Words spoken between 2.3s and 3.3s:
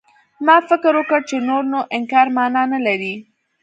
مانا نه لري.